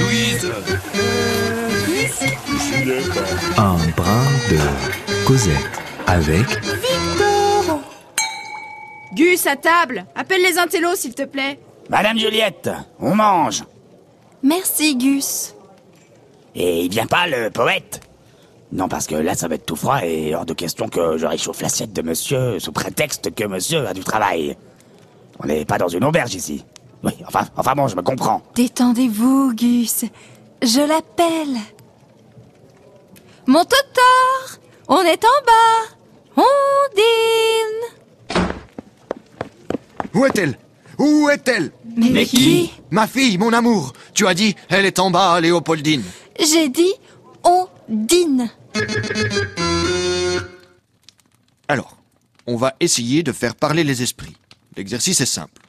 [0.00, 0.52] Louise
[3.56, 5.52] Un brin de Cosette
[6.06, 6.46] avec
[9.14, 11.58] Gus, à table Appelle les intellos, s'il te plaît.
[11.90, 13.64] Madame Juliette, on mange.
[14.42, 15.54] Merci, Gus.
[16.54, 18.00] Et il vient pas le poète?
[18.72, 21.26] Non, parce que là, ça va être tout froid et hors de question que je
[21.26, 24.56] réchauffe l'assiette de monsieur sous prétexte que monsieur a du travail.
[25.38, 26.64] On n'est pas dans une auberge ici.
[27.04, 28.42] Oui, enfin, enfin bon, je me comprends.
[28.54, 30.04] Détendez-vous, Gus.
[30.62, 31.58] Je l'appelle.
[33.46, 35.96] Mon totor On est en bas
[36.36, 36.44] On
[36.94, 38.42] dîne
[40.14, 40.56] Où est-elle?
[40.98, 41.72] Où est-elle?
[41.96, 42.72] Mais, qui?
[42.90, 46.04] Ma fille, mon amour Tu as dit, elle est en bas, Léopoldine.
[46.38, 46.92] J'ai dit
[47.44, 48.48] on dîne.
[51.66, 51.96] Alors,
[52.46, 54.36] on va essayer de faire parler les esprits.
[54.76, 55.61] L'exercice est simple.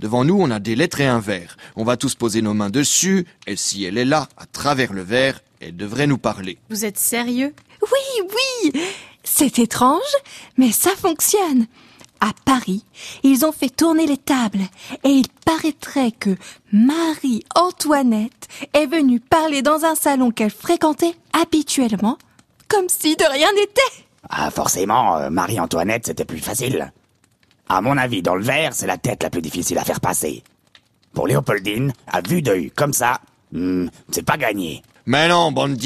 [0.00, 1.56] Devant nous, on a des lettres et un verre.
[1.74, 5.02] On va tous poser nos mains dessus, et si elle est là, à travers le
[5.02, 6.58] verre, elle devrait nous parler.
[6.70, 7.52] Vous êtes sérieux?
[7.82, 8.28] Oui,
[8.72, 8.80] oui
[9.24, 10.00] C'est étrange,
[10.56, 11.66] mais ça fonctionne.
[12.20, 12.84] À Paris,
[13.22, 14.62] ils ont fait tourner les tables
[15.04, 16.36] et il paraîtrait que
[16.72, 22.18] Marie-Antoinette est venue parler dans un salon qu'elle fréquentait habituellement,
[22.66, 24.04] comme si de rien n'était.
[24.28, 26.92] Ah, forcément, euh, Marie-Antoinette, c'était plus facile.
[27.68, 30.42] À mon avis, dans le verre, c'est la tête la plus difficile à faire passer.
[31.12, 33.20] Pour Léopoldine, à vue d'œil, comme ça,
[33.52, 34.82] hmm, c'est pas gagné.
[35.04, 35.78] Mais non, bande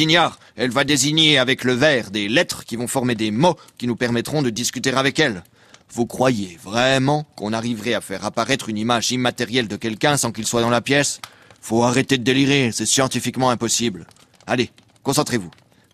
[0.57, 3.97] elle va désigner avec le verre des lettres qui vont former des mots qui nous
[3.97, 5.43] permettront de discuter avec elle.
[5.91, 10.47] Vous croyez vraiment qu'on arriverait à faire apparaître une image immatérielle de quelqu'un sans qu'il
[10.47, 11.21] soit dans la pièce?
[11.61, 14.07] Faut arrêter de délirer, c'est scientifiquement impossible.
[14.47, 14.71] Allez,
[15.03, 15.51] concentrez-vous.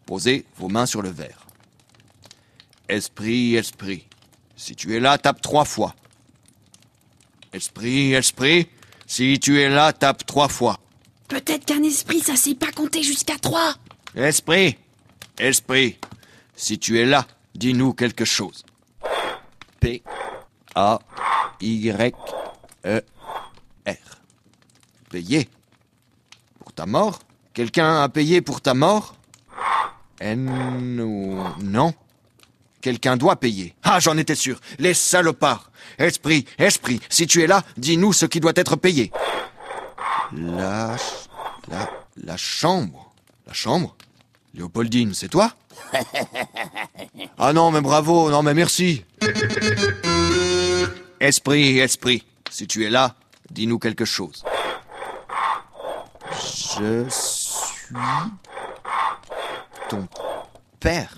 [0.06, 1.47] Posez vos mains sur le verre.
[2.89, 4.06] Esprit, esprit.
[4.59, 5.95] Si tu es là, tape trois fois.
[7.53, 8.69] Esprit, esprit.
[9.06, 10.81] Si tu es là, tape trois fois.
[11.28, 13.74] Peut-être qu'un esprit, ça sait pas compter jusqu'à trois.
[14.17, 14.77] Esprit,
[15.39, 15.96] esprit.
[16.57, 17.24] Si tu es là,
[17.55, 18.64] dis-nous quelque chose.
[19.79, 20.02] P
[20.75, 20.98] A
[21.61, 22.13] Y
[22.85, 23.05] E
[23.86, 24.19] R.
[25.08, 25.48] Payer.
[26.58, 27.20] Pour ta mort?
[27.55, 29.14] Quelqu'un a payé pour ta mort?
[30.20, 31.95] N ou non?
[32.80, 33.74] Quelqu'un doit payer.
[33.83, 34.61] Ah, j'en étais sûr.
[34.78, 35.70] Les salopards.
[35.98, 39.11] Esprit, esprit, si tu es là, dis-nous ce qui doit être payé.
[40.33, 40.96] La,
[41.68, 41.90] la,
[42.22, 43.12] la chambre.
[43.46, 43.96] La chambre?
[44.55, 45.52] Léopoldine, c'est toi?
[47.40, 49.05] Ah non, mais bravo, non, mais merci.
[51.20, 53.14] Esprit, esprit, si tu es là,
[53.50, 54.45] dis-nous quelque chose.
[56.33, 57.95] Je suis
[59.89, 60.06] ton
[60.78, 61.14] père.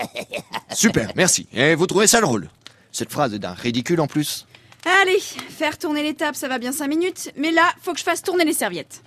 [0.72, 1.46] Super, merci.
[1.52, 2.48] Et vous trouvez ça drôle
[2.92, 4.46] Cette phrase est d'un ridicule en plus?
[5.02, 7.32] Allez, faire tourner les tables, ça va bien cinq minutes.
[7.36, 9.02] Mais là, faut que je fasse tourner les serviettes.